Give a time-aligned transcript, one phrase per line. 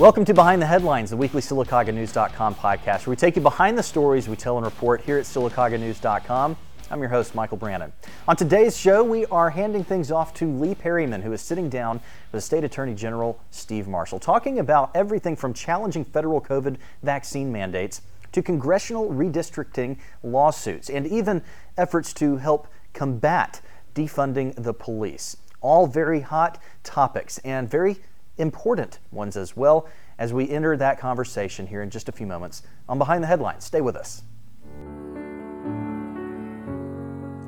[0.00, 3.82] Welcome to Behind the Headlines, the weekly SylacaugaNews.com podcast, where we take you behind the
[3.82, 6.56] stories we tell and report here at SylacaugaNews.com.
[6.90, 7.92] I'm your host, Michael Brannon.
[8.26, 12.00] On today's show, we are handing things off to Lee Perryman, who is sitting down
[12.32, 18.00] with State Attorney General Steve Marshall, talking about everything from challenging federal COVID vaccine mandates
[18.32, 21.42] to congressional redistricting lawsuits and even
[21.76, 23.60] efforts to help combat
[23.94, 25.36] defunding the police.
[25.60, 27.98] All very hot topics and very
[28.40, 32.62] important ones as well as we enter that conversation here in just a few moments
[32.88, 33.64] on Behind the Headlines.
[33.64, 34.22] Stay with us.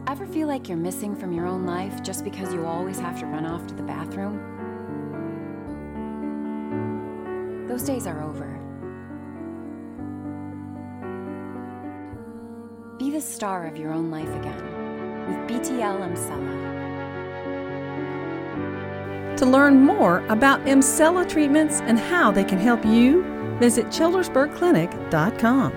[0.06, 3.27] Ever feel like you're missing from your own life just because you always have to
[3.27, 4.48] run off to the bathroom?
[7.66, 8.59] Those days are over.
[12.98, 14.83] Be the star of your own life again
[15.27, 16.72] with BTL Emsella.
[19.43, 23.25] To learn more about Emsella treatments and how they can help you,
[23.59, 25.73] visit childersburgclinic.com.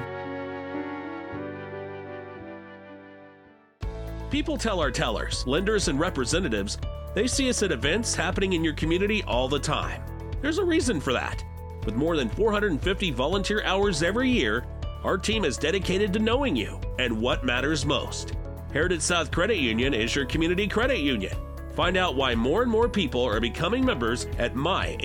[4.29, 6.77] People tell our tellers, lenders, and representatives
[7.15, 10.03] they see us at events happening in your community all the time.
[10.43, 11.43] There's a reason for that.
[11.87, 14.63] With more than 450 volunteer hours every year,
[15.03, 18.33] our team is dedicated to knowing you and what matters most.
[18.71, 21.35] Heritage South Credit Union is your community credit union.
[21.75, 24.95] Find out why more and more people are becoming members at myhscu.com.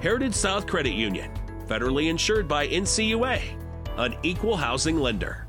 [0.00, 1.32] Heritage South Credit Union,
[1.66, 3.40] federally insured by NCUA,
[3.96, 5.47] an equal housing lender.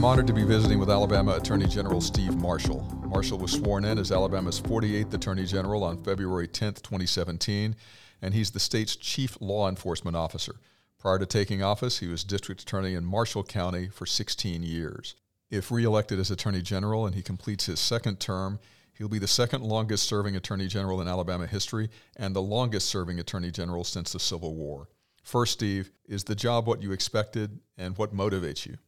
[0.00, 2.80] I'm honored to be visiting with Alabama Attorney General Steve Marshall.
[3.04, 7.76] Marshall was sworn in as Alabama's 48th Attorney General on February 10, 2017,
[8.22, 10.54] and he's the state's chief law enforcement officer.
[10.98, 15.16] Prior to taking office, he was district attorney in Marshall County for 16 years.
[15.50, 18.58] If reelected as Attorney General and he completes his second term,
[18.94, 23.20] he'll be the second longest serving Attorney General in Alabama history and the longest serving
[23.20, 24.88] Attorney General since the Civil War.
[25.22, 28.78] First, Steve, is the job what you expected and what motivates you?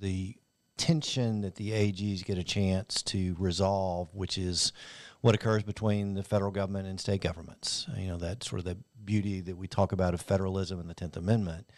[0.00, 0.36] the
[0.78, 4.72] tension that the AGs get a chance to resolve, which is
[5.20, 7.86] what occurs between the federal government and state governments.
[7.96, 10.94] You know, that sort of the beauty that we talk about of federalism and the
[10.94, 11.70] 10th Amendment.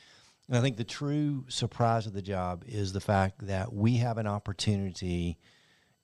[0.48, 4.18] And I think the true surprise of the job is the fact that we have
[4.18, 5.38] an opportunity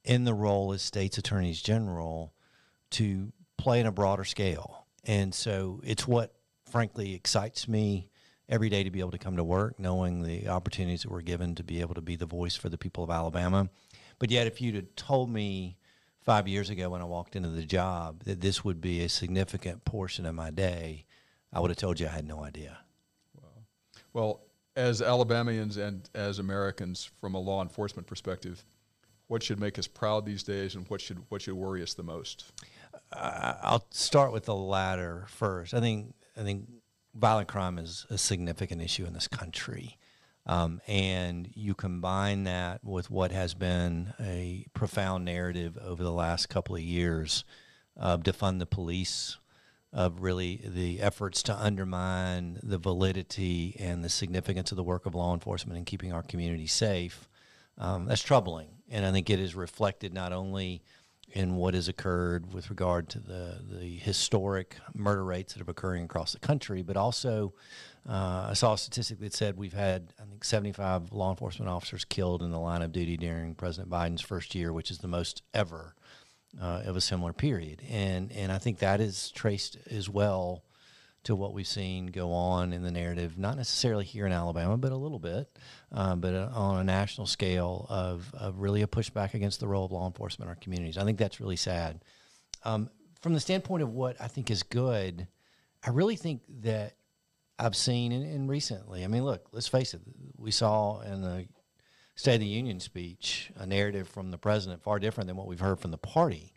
[0.05, 2.33] in the role as states attorneys general
[2.93, 4.87] to play in a broader scale.
[5.05, 6.33] And so it's what
[6.71, 8.09] frankly excites me
[8.49, 11.55] every day to be able to come to work, knowing the opportunities that we're given
[11.57, 13.69] to be able to be the voice for the people of Alabama.
[14.19, 15.77] But yet, if you'd have told me
[16.21, 19.85] five years ago when I walked into the job that this would be a significant
[19.85, 21.05] portion of my day,
[21.53, 22.79] I would have told you I had no idea.
[24.13, 24.41] Well,
[24.77, 28.65] as Alabamians and as Americans, from a law enforcement perspective,
[29.27, 32.03] what should make us proud these days, and what should what should worry us the
[32.03, 32.53] most?
[33.13, 35.75] I- I'll start with the latter first.
[35.75, 36.69] I think I think
[37.17, 39.99] violent crime is a significant issue in this country.
[40.47, 46.49] Um, and you combine that with what has been a profound narrative over the last
[46.49, 47.45] couple of years
[47.97, 49.39] of defund the police,
[49.93, 55.15] of really the efforts to undermine the validity and the significance of the work of
[55.15, 57.29] law enforcement in keeping our community safe.
[57.79, 58.69] Um, that's troubling.
[58.91, 60.83] And I think it is reflected not only
[61.33, 66.05] in what has occurred with regard to the, the historic murder rates that are occurring
[66.05, 67.53] across the country, but also
[68.09, 72.05] uh, I saw a statistic that said we've had, I think, 75 law enforcement officers
[72.05, 75.43] killed in the line of duty during President Biden's first year, which is the most
[75.53, 75.95] ever
[76.61, 77.83] uh, of a similar period.
[77.91, 80.63] And, and I think that is traced as well
[81.27, 84.93] to what we've seen go on in the narrative, not necessarily here in Alabama, but
[84.93, 85.49] a little bit,
[85.91, 89.85] uh, but uh, on a national scale of, of really a pushback against the role
[89.85, 90.97] of law enforcement in our communities.
[90.97, 92.05] I think that's really sad.
[92.63, 92.91] Um,
[93.23, 95.27] from the standpoint of what I think is good,
[95.85, 96.95] I really think that
[97.59, 99.03] I've seen and, and recently.
[99.03, 100.01] I mean, look, let's face it.
[100.37, 101.49] We saw in the
[102.15, 105.59] State of the Union speech a narrative from the president far different than what we've
[105.59, 106.53] heard from the party.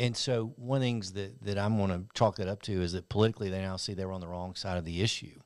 [0.00, 2.72] And so, one of the things that, that I'm going to chalk that up to
[2.80, 5.38] is that politically they now see they were on the wrong side of the issue.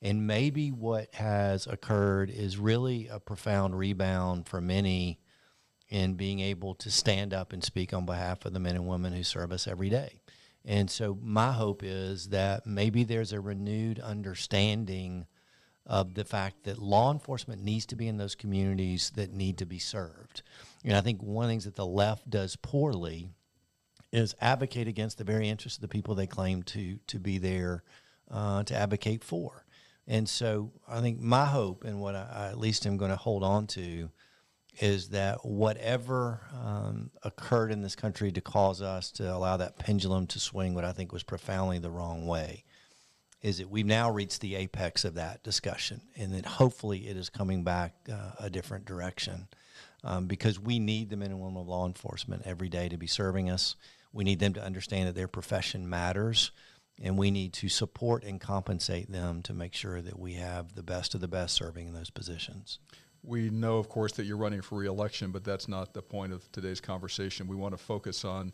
[0.00, 5.18] And maybe what has occurred is really a profound rebound for many
[5.88, 9.12] in being able to stand up and speak on behalf of the men and women
[9.12, 10.20] who serve us every day.
[10.64, 15.26] And so, my hope is that maybe there's a renewed understanding
[15.86, 19.66] of the fact that law enforcement needs to be in those communities that need to
[19.66, 20.42] be served.
[20.84, 23.32] And I think one of the things that the left does poorly
[24.12, 27.82] is advocate against the very interests of the people they claim to to be there
[28.30, 29.64] uh, to advocate for.
[30.06, 33.16] And so I think my hope and what I, I at least am going to
[33.16, 34.10] hold on to
[34.80, 40.26] is that whatever um, occurred in this country to cause us to allow that pendulum
[40.28, 42.64] to swing what I think was profoundly the wrong way
[43.42, 47.28] is that we've now reached the apex of that discussion and that hopefully it is
[47.28, 49.46] coming back uh, a different direction
[50.04, 53.06] um, because we need the men and women of law enforcement every day to be
[53.06, 53.76] serving us.
[54.18, 56.50] We need them to understand that their profession matters
[57.00, 60.82] and we need to support and compensate them to make sure that we have the
[60.82, 62.80] best of the best serving in those positions.
[63.22, 66.50] We know, of course, that you're running for reelection, but that's not the point of
[66.50, 67.46] today's conversation.
[67.46, 68.52] We want to focus on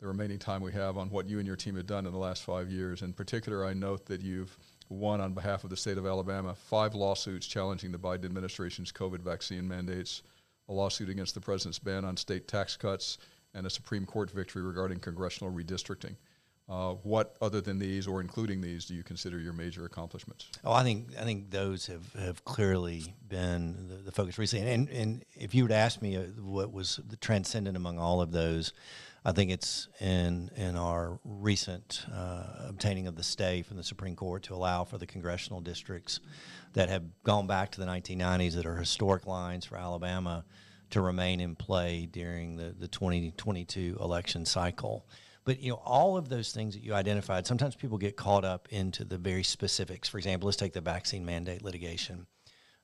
[0.00, 2.18] the remaining time we have on what you and your team have done in the
[2.18, 3.02] last five years.
[3.02, 4.56] In particular, I note that you've
[4.88, 9.20] won on behalf of the state of Alabama five lawsuits challenging the Biden administration's COVID
[9.20, 10.22] vaccine mandates,
[10.70, 13.18] a lawsuit against the president's ban on state tax cuts,
[13.56, 16.16] and a Supreme Court victory regarding congressional redistricting.
[16.68, 20.50] Uh, what other than these, or including these, do you consider your major accomplishments?
[20.64, 24.72] Oh, I think I think those have, have clearly been the, the focus recently.
[24.72, 28.32] And and if you would ask me uh, what was the transcendent among all of
[28.32, 28.72] those,
[29.24, 34.16] I think it's in in our recent uh, obtaining of the stay from the Supreme
[34.16, 36.18] Court to allow for the congressional districts
[36.72, 40.44] that have gone back to the 1990s that are historic lines for Alabama
[40.90, 45.06] to remain in play during the, the 2022 election cycle.
[45.44, 48.68] But you know, all of those things that you identified, sometimes people get caught up
[48.70, 50.08] into the very specifics.
[50.08, 52.26] For example, let's take the vaccine mandate litigation.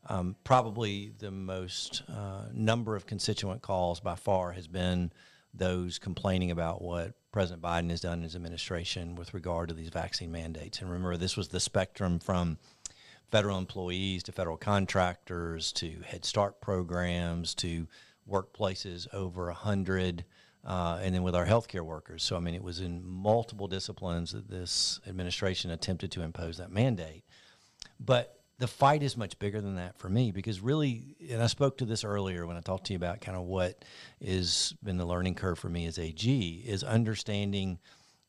[0.08, 5.12] Um, probably the most uh, number of constituent calls by far has been
[5.54, 9.90] those complaining about what President Biden has done in his administration with regard to these
[9.90, 10.80] vaccine mandates.
[10.80, 12.58] And remember, this was the spectrum from
[13.32, 17.88] federal employees to federal contractors to Head Start programs to
[18.30, 20.24] workplaces over a hundred
[20.64, 22.22] uh, and then with our healthcare workers.
[22.22, 26.70] So, I mean, it was in multiple disciplines that this administration attempted to impose that
[26.70, 27.24] mandate.
[27.98, 31.78] But the fight is much bigger than that for me because really, and I spoke
[31.78, 33.84] to this earlier when I talked to you about kind of what
[34.24, 37.80] has been the learning curve for me as AG is understanding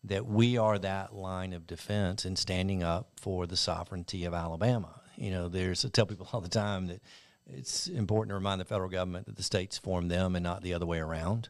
[0.04, 5.02] that we are that line of defense and standing up for the sovereignty of Alabama.
[5.16, 7.02] You know, there's I tell people all the time that
[7.48, 10.74] it's important to remind the federal government that the states form them and not the
[10.74, 11.50] other way around.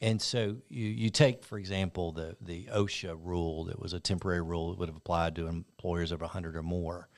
[0.00, 4.42] And so you, you take, for example, the, the OSHA rule that was a temporary
[4.42, 7.08] rule that would have applied to employers of 100 or more.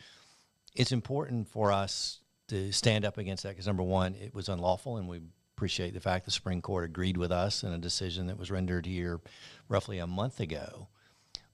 [0.74, 4.98] It's important for us to stand up against that because, number one, it was unlawful,
[4.98, 5.20] and we
[5.56, 8.84] appreciate the fact the Supreme Court agreed with us in a decision that was rendered
[8.84, 9.22] here
[9.70, 10.88] roughly a month ago.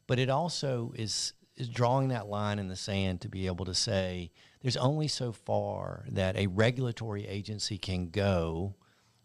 [0.09, 3.75] But it also is, is drawing that line in the sand to be able to
[3.75, 8.75] say there's only so far that a regulatory agency can go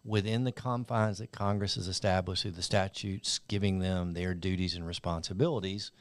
[0.05, 4.85] within the confines that Congress has established through the statutes giving them their duties and
[4.85, 5.91] responsibilities,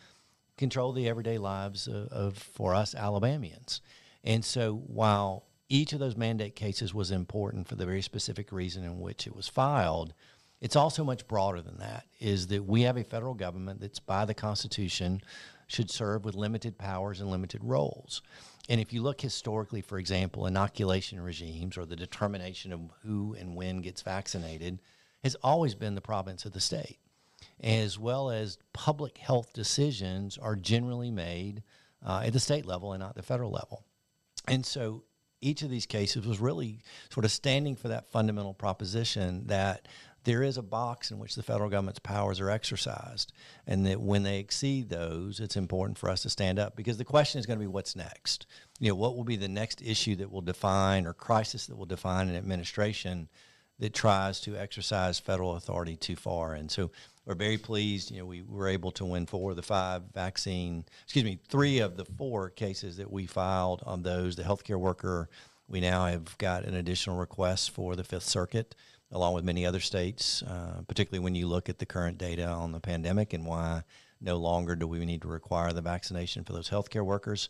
[0.58, 3.80] control the everyday lives of, of for us Alabamians.
[4.22, 8.84] And so while each of those mandate cases was important for the very specific reason
[8.84, 10.14] in which it was filed,
[10.60, 14.24] it's also much broader than that is that we have a federal government that's by
[14.24, 15.20] the constitution
[15.66, 18.22] should serve with limited powers and limited roles
[18.68, 23.54] and if you look historically, for example, inoculation regimes or the determination of who and
[23.54, 24.80] when gets vaccinated
[25.22, 26.98] has always been the province of the state,
[27.60, 31.62] as well as public health decisions are generally made
[32.04, 33.84] uh, at the state level and not the federal level.
[34.48, 35.04] And so
[35.40, 39.86] each of these cases was really sort of standing for that fundamental proposition that
[40.24, 43.32] there is a box in which the federal government's powers are exercised,
[43.64, 47.04] and that when they exceed those, it's important for us to stand up because the
[47.04, 48.44] question is going to be what's next.
[48.80, 51.86] You know, what will be the next issue that will define or crisis that will
[51.86, 53.28] define an administration
[53.78, 56.54] that tries to exercise federal authority too far.
[56.54, 56.90] And so
[57.26, 58.10] we're very pleased.
[58.10, 61.80] You know, we were able to win four of the five vaccine, excuse me, three
[61.80, 64.36] of the four cases that we filed on those.
[64.36, 65.28] The healthcare worker,
[65.68, 68.74] we now have got an additional request for the Fifth Circuit
[69.12, 72.72] along with many other states, uh, particularly when you look at the current data on
[72.72, 73.82] the pandemic and why
[74.20, 77.48] no longer do we need to require the vaccination for those healthcare workers.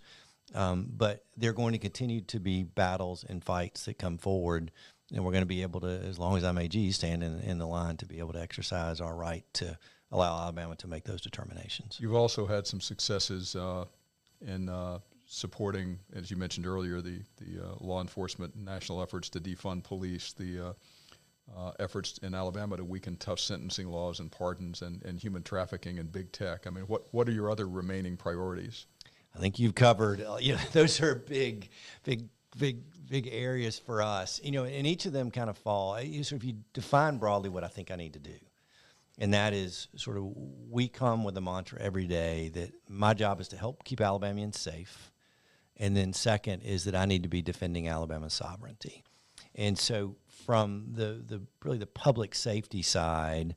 [0.55, 4.71] Um, but there are going to continue to be battles and fights that come forward,
[5.15, 7.59] and we're going to be able to, as long as I'm AG, stand in, in
[7.59, 9.79] the line to be able to exercise our right to
[10.11, 11.99] allow Alabama to make those determinations.
[12.01, 13.85] You've also had some successes uh,
[14.47, 19.41] in uh, supporting, as you mentioned earlier, the the uh, law enforcement national efforts to
[19.41, 20.73] defund police, the uh,
[21.55, 25.99] uh, efforts in Alabama to weaken tough sentencing laws and pardons and, and human trafficking
[25.99, 26.67] and big tech.
[26.67, 28.87] I mean, what, what are your other remaining priorities?
[29.35, 31.69] I think you've covered, uh, you know, those are big,
[32.05, 35.97] big, big, big areas for us, you know, and each of them kind of fall.
[35.97, 38.35] Eh, so if you define broadly what I think I need to do,
[39.19, 40.33] and that is sort of
[40.71, 44.59] we come with a mantra every day that my job is to help keep Alabamians
[44.59, 45.13] safe,
[45.77, 49.05] and then second is that I need to be defending Alabama's sovereignty,
[49.55, 53.57] and so from the the really the public safety side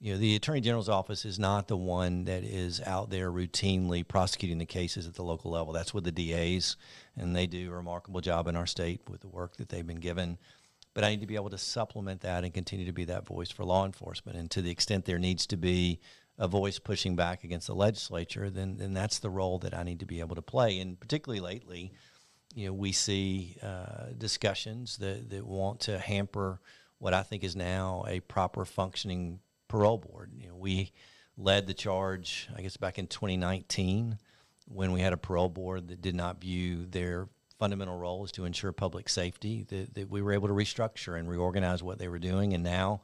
[0.00, 4.06] you know, the attorney general's office is not the one that is out there routinely
[4.06, 5.72] prosecuting the cases at the local level.
[5.72, 6.76] That's with the DAs,
[7.16, 9.96] and they do a remarkable job in our state with the work that they've been
[9.96, 10.38] given.
[10.94, 13.50] But I need to be able to supplement that and continue to be that voice
[13.50, 14.38] for law enforcement.
[14.38, 16.00] And to the extent there needs to be
[16.38, 20.00] a voice pushing back against the legislature, then then that's the role that I need
[20.00, 20.78] to be able to play.
[20.78, 21.92] And particularly lately,
[22.54, 26.60] you know, we see uh, discussions that that want to hamper
[26.98, 30.32] what I think is now a proper functioning parole board.
[30.36, 30.92] You know, we
[31.36, 34.18] led the charge, I guess, back in 2019
[34.66, 38.44] when we had a parole board that did not view their fundamental role as to
[38.44, 42.18] ensure public safety, that, that we were able to restructure and reorganize what they were
[42.18, 42.52] doing.
[42.52, 43.00] And now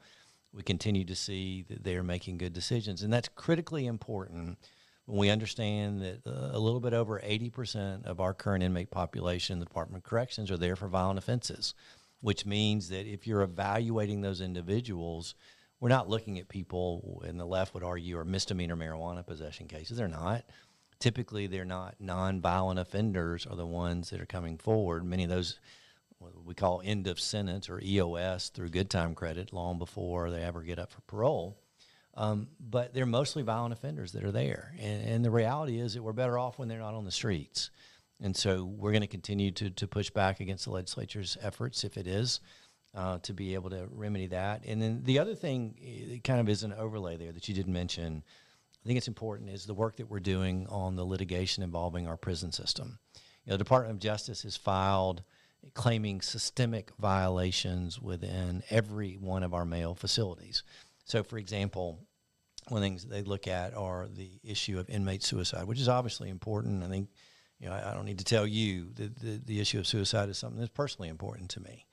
[0.53, 3.03] we continue to see that they are making good decisions.
[3.03, 4.59] And that's critically important
[5.07, 9.55] when we understand that uh, a little bit over 80% of our current inmate population
[9.55, 11.75] in the Department of Corrections are there for violent offenses,
[12.21, 15.35] which means that if you're evaluating those individuals,
[15.81, 19.97] we're not looking at people, and the left would argue, are misdemeanor marijuana possession cases.
[19.97, 20.45] They're not.
[20.99, 25.05] Typically, they're not non-violent offenders are the ones that are coming forward.
[25.05, 25.59] Many of those
[26.45, 30.63] we call end of sentence or EOS through good time credit long before they ever
[30.63, 31.59] get up for parole.
[32.17, 34.73] Um, but they're mostly violent offenders that are there.
[34.81, 37.71] And, and, the reality is that we're better off when they're not on the streets.
[38.23, 41.97] And so we're going to continue to, to push back against the legislature's efforts if
[41.97, 42.39] it is
[42.95, 44.65] uh, to be able to remedy that.
[44.67, 47.73] And then the other thing, it kind of is an overlay there that you didn't
[47.73, 48.23] mention.
[48.85, 52.17] I think it's important is the work that we're doing on the litigation involving our
[52.17, 52.99] prison system.
[53.45, 55.23] You know, the Department of Justice has filed
[55.73, 60.63] claiming systemic violations within every one of our male facilities.
[61.05, 61.99] So, for example,
[62.69, 65.89] one of the things they look at are the issue of inmate suicide, which is
[65.89, 66.83] obviously important.
[66.83, 67.09] I think,
[67.59, 70.29] you know, I, I don't need to tell you that the, the issue of suicide
[70.29, 71.87] is something that's personally important to me.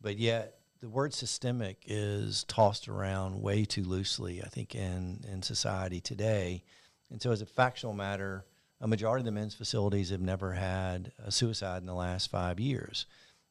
[0.00, 5.42] But yet, the word systemic is tossed around way too loosely, I think, in, in
[5.42, 6.62] society today.
[7.10, 8.44] And so, as a factual matter,
[8.80, 12.60] a majority of the men's facilities have never had a suicide in the last five
[12.60, 13.06] years.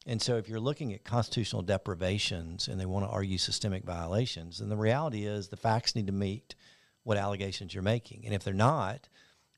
[0.06, 4.58] And so, if you're looking at constitutional deprivations and they want to argue systemic violations,
[4.58, 6.54] then the reality is the facts need to meet
[7.02, 8.22] what allegations you're making.
[8.24, 9.08] And if they're not,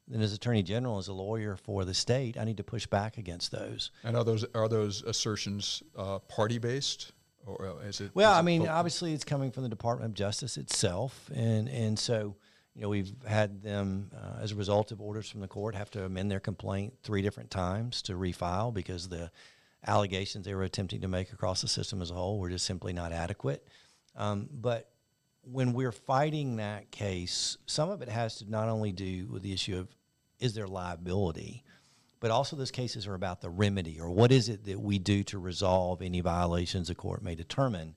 [0.09, 3.19] then as attorney general, as a lawyer for the state, I need to push back
[3.19, 3.91] against those.
[4.03, 7.13] And are those are those assertions uh, party based,
[7.47, 8.11] or uh, is it?
[8.15, 11.99] Well, is I mean, obviously, it's coming from the Department of Justice itself, and and
[11.99, 12.37] so
[12.75, 15.91] you know we've had them uh, as a result of orders from the court have
[15.91, 19.31] to amend their complaint three different times to refile because the
[19.87, 22.93] allegations they were attempting to make across the system as a whole were just simply
[22.93, 23.67] not adequate.
[24.17, 24.91] Um, but
[25.43, 29.53] when we're fighting that case, some of it has to not only do with the
[29.53, 29.89] issue of
[30.41, 31.65] is there liability,
[32.21, 35.23] but also those cases are about the remedy or what is it that we do
[35.25, 37.95] to resolve any violations the court may determine.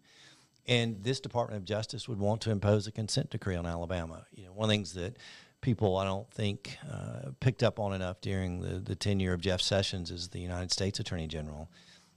[0.68, 4.26] And this Department of Justice would want to impose a consent decree on Alabama.
[4.32, 5.18] You know, one of the things that
[5.62, 9.62] people I don't think uh, picked up on enough during the, the tenure of Jeff
[9.62, 11.70] Sessions as the United States Attorney General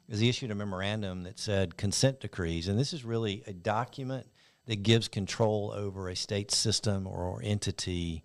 [0.09, 4.26] is he issued a memorandum that said consent decrees, and this is really a document
[4.66, 8.25] that gives control over a state system or entity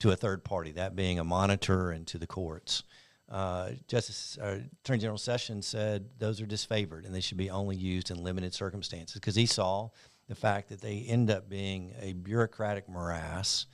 [0.00, 2.82] to a third party, that being a monitor and to the courts.
[3.30, 7.76] Uh, Justice uh, Attorney General Sessions said those are disfavored and they should be only
[7.76, 9.88] used in limited circumstances because he saw
[10.28, 13.66] the fact that they end up being a bureaucratic morass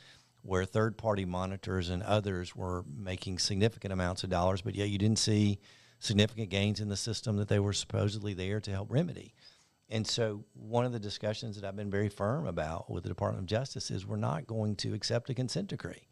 [0.42, 4.99] where third party monitors and others were making significant amounts of dollars, but yet you
[4.99, 5.59] didn't see
[5.99, 9.35] significant gains in the system that they were supposedly there to help remedy.
[9.88, 13.45] And so, one of the discussions that I've been very firm about with the Department
[13.45, 16.09] of Justice is we're not going to accept a consent decree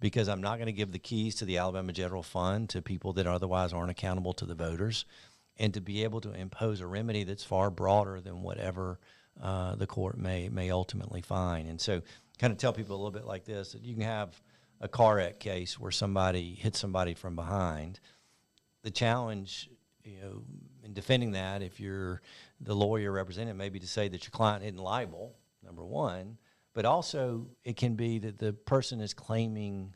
[0.00, 3.12] because I'm not going to give the keys to the Alabama General Fund to people
[3.14, 5.04] that otherwise aren't accountable to the voters,
[5.58, 8.98] and to be able to impose a remedy that's far broader than whatever
[9.42, 11.68] uh, the court may may ultimately find.
[11.68, 12.02] And so,
[12.38, 14.40] kind of tell people a little bit like this: that you can have
[14.80, 18.00] a car wreck case where somebody hits somebody from behind.
[18.82, 19.70] The challenge,
[20.04, 20.42] you know,
[20.84, 22.20] in defending that, if you're
[22.60, 25.34] the lawyer representing, maybe to say that your client isn't liable.
[25.64, 26.38] Number one,
[26.76, 29.94] but also it can be that the person is claiming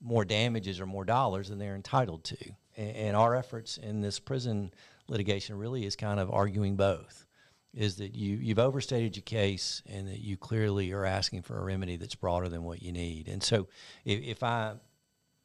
[0.00, 2.36] more damages or more dollars than they're entitled to.
[2.76, 4.72] And, and our efforts in this prison
[5.08, 7.26] litigation really is kind of arguing both.
[7.74, 11.64] Is that you, you've overstated your case and that you clearly are asking for a
[11.64, 13.26] remedy that's broader than what you need.
[13.26, 13.66] And so
[14.04, 14.74] if, if I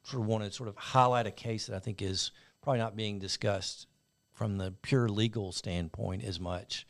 [0.04, 2.30] sort of want to sort of highlight a case that I think is
[2.62, 3.88] probably not being discussed
[4.34, 6.86] from the pure legal standpoint as much,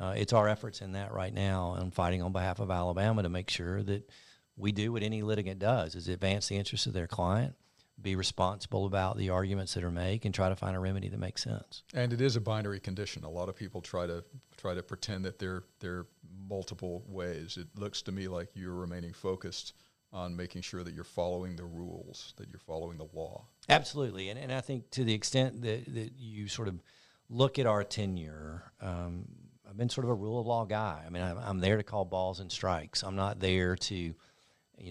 [0.00, 3.28] uh, it's our efforts in that right now and fighting on behalf of Alabama to
[3.28, 4.08] make sure that
[4.56, 7.54] we do what any litigant does is advance the interests of their client
[8.00, 11.18] be responsible about the arguments that are made and try to find a remedy that
[11.18, 11.82] makes sense.
[11.94, 13.24] And it is a binary condition.
[13.24, 14.22] A lot of people try to
[14.56, 16.06] try to pretend that there there are
[16.48, 17.56] multiple ways.
[17.56, 19.72] It looks to me like you're remaining focused
[20.12, 23.46] on making sure that you're following the rules, that you're following the law.
[23.68, 26.82] Absolutely, and and I think to the extent that that you sort of
[27.30, 28.72] look at our tenure.
[28.80, 29.24] Um,
[29.76, 31.02] I've been sort of a rule of law guy.
[31.06, 33.02] I mean, I'm, I'm there to call balls and strikes.
[33.02, 34.14] I'm not there to, you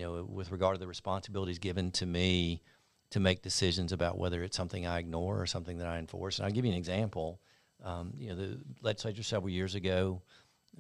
[0.04, 2.62] know, with regard to the responsibilities given to me
[3.10, 6.38] to make decisions about whether it's something I ignore or something that I enforce.
[6.38, 7.42] And I'll give you an example.
[7.84, 10.22] Um, you know, the legislature several years ago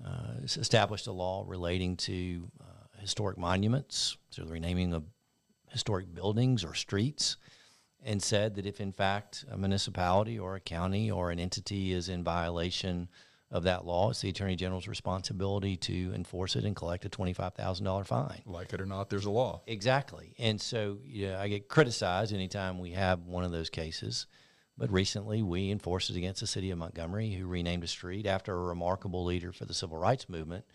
[0.05, 5.03] uh, established a law relating to uh, historic monuments, so the renaming of
[5.71, 7.37] historic buildings or streets,
[8.03, 12.07] and said that if in fact a municipality or a county or an entity is
[12.07, 13.09] in violation
[13.51, 18.05] of that law, it's the Attorney General's responsibility to enforce it and collect a $25,000
[18.05, 18.41] fine.
[18.45, 19.61] Like it or not, there's a law.
[19.67, 20.33] Exactly.
[20.39, 24.27] And so yeah, I get criticized anytime we have one of those cases.
[24.77, 28.53] But recently we enforced it against the city of Montgomery, who renamed a street after
[28.53, 30.65] a remarkable leader for the civil rights movement.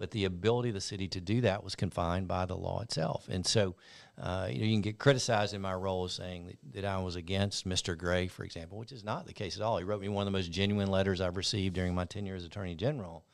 [0.00, 3.28] But the ability of the city to do that was confined by the law itself.
[3.30, 3.76] And so
[4.18, 6.96] uh, you, know, you can get criticized in my role as saying that, that I
[7.02, 7.98] was against Mr.
[7.98, 9.76] Gray, for example, which is not the case at all.
[9.76, 12.46] He wrote me one of the most genuine letters I've received during my tenure as
[12.46, 13.26] Attorney General.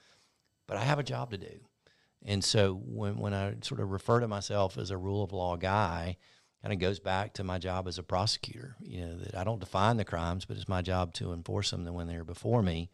[0.67, 1.61] But I have a job to do.
[2.25, 5.57] And so when, when I sort of refer to myself as a rule of law
[5.57, 6.17] guy,
[6.63, 8.75] kind of goes back to my job as a prosecutor.
[8.83, 11.85] You know, that I don't define the crimes, but it's my job to enforce them
[11.95, 12.91] when they're before me.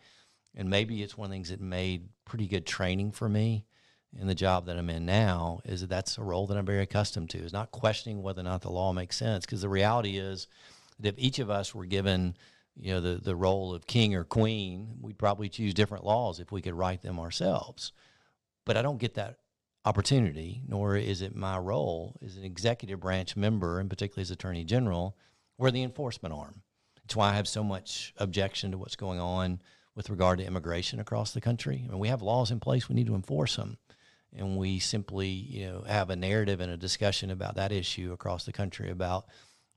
[0.55, 3.65] And maybe it's one of the things that made pretty good training for me
[4.19, 6.83] in the job that I'm in now is that that's a role that I'm very
[6.83, 7.39] accustomed to.
[7.39, 10.49] Is not questioning whether or not the law makes sense because the reality is
[11.01, 12.37] that if each of us were given
[12.77, 16.53] you know the the role of king or queen we'd probably choose different laws if
[16.53, 17.93] we could write them ourselves.
[18.65, 19.39] But I don't get that
[19.85, 24.65] opportunity nor is it my role as an executive branch member and particularly as attorney
[24.65, 25.17] general
[25.59, 26.63] we're the enforcement arm.
[27.05, 29.61] It's why I have so much objection to what's going on
[29.95, 32.95] with regard to immigration across the country I mean we have laws in place we
[32.95, 33.79] need to enforce them
[34.35, 38.45] and we simply you know have a narrative and a discussion about that issue across
[38.45, 39.27] the country about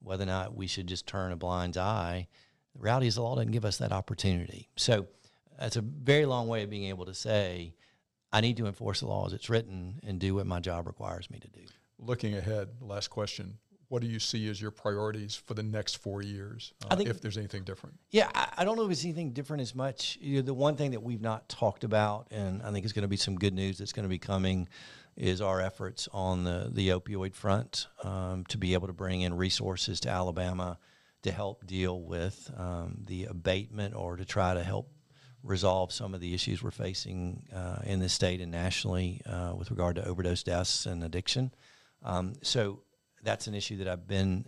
[0.06, 2.28] whether or not we should just turn a blind eye.
[2.76, 4.70] The reality is the law doesn't give us that opportunity.
[4.76, 5.08] So
[5.60, 7.74] that's a very long way of being able to say
[8.32, 11.30] I need to enforce the law as it's written and do what my job requires
[11.32, 11.62] me to do.
[11.98, 16.22] Looking ahead, last question what do you see as your priorities for the next four
[16.22, 17.98] years, uh, I think- if there's anything different?
[18.12, 20.18] Yeah, I, I don't know if it's anything different as much.
[20.22, 23.04] You know, the one thing that we've not talked about, and I think it's going
[23.04, 24.68] to be some good news that's going to be coming,
[25.16, 29.34] is our efforts on the, the opioid front um, to be able to bring in
[29.34, 30.78] resources to Alabama
[31.22, 34.92] to help deal with um, the abatement or to try to help
[35.42, 39.70] resolve some of the issues we're facing uh, in the state and nationally uh, with
[39.72, 41.52] regard to overdose deaths and addiction.
[42.04, 42.82] Um, so
[43.26, 44.46] that's an issue that I've been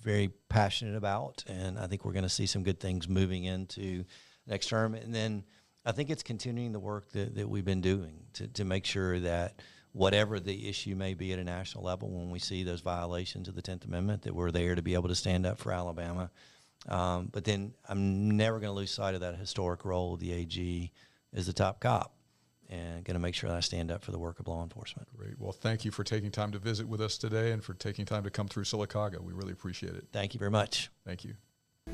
[0.00, 4.04] very passionate about, and I think we're going to see some good things moving into
[4.46, 4.94] next term.
[4.94, 5.44] And then
[5.84, 9.18] I think it's continuing the work that, that we've been doing to, to make sure
[9.20, 9.60] that
[9.92, 13.54] whatever the issue may be at a national level, when we see those violations of
[13.54, 16.30] the 10th Amendment, that we're there to be able to stand up for Alabama.
[16.88, 20.32] Um, but then I'm never going to lose sight of that historic role of the
[20.32, 20.92] AG
[21.34, 22.14] as the top cop
[22.70, 25.08] and going to make sure that I stand up for the work of law enforcement.
[25.16, 25.38] Great.
[25.38, 28.22] Well, thank you for taking time to visit with us today and for taking time
[28.22, 29.20] to come through Sylacauga.
[29.20, 30.06] We really appreciate it.
[30.12, 30.90] Thank you very much.
[31.04, 31.34] Thank you.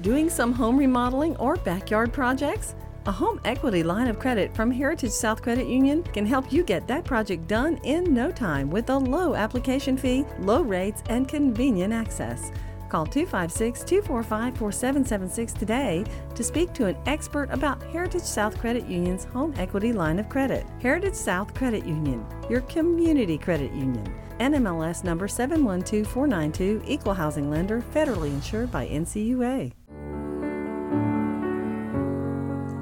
[0.02, 2.74] Doing some home remodeling or backyard projects?
[3.06, 6.86] A home equity line of credit from Heritage South Credit Union can help you get
[6.88, 11.94] that project done in no time with a low application fee, low rates, and convenient
[11.94, 12.50] access.
[12.88, 19.24] Call 256 245 4776 today to speak to an expert about Heritage South Credit Union's
[19.24, 20.66] home equity line of credit.
[20.80, 24.14] Heritage South Credit Union, your community credit union.
[24.38, 29.72] NMLS number 712492, equal housing lender, federally insured by NCUA.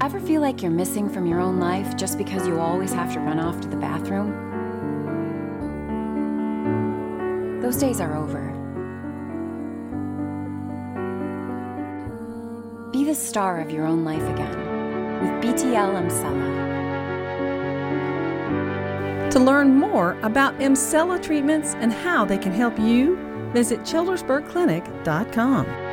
[0.01, 3.19] Ever feel like you're missing from your own life just because you always have to
[3.19, 4.45] run off to the bathroom?
[7.61, 8.54] Those days are over.
[13.15, 14.57] Star of your own life again
[15.21, 16.65] with BTL Emsella.
[19.31, 23.17] To learn more about Emsella treatments and how they can help you,
[23.51, 25.84] visit childersburgclinic.com.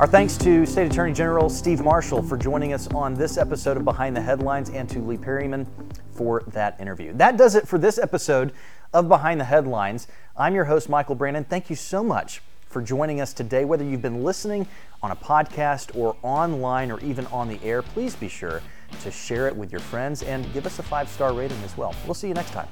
[0.00, 3.84] Our thanks to State Attorney General Steve Marshall for joining us on this episode of
[3.84, 5.68] Behind the Headlines and to Lee Perryman
[6.10, 7.12] for that interview.
[7.12, 8.52] That does it for this episode
[8.92, 10.08] of Behind the Headlines.
[10.36, 11.44] I'm your host, Michael Brandon.
[11.44, 13.64] Thank you so much for joining us today.
[13.64, 14.66] Whether you've been listening
[15.00, 18.62] on a podcast or online or even on the air, please be sure
[19.00, 21.94] to share it with your friends and give us a five star rating as well.
[22.04, 22.66] We'll see you next time.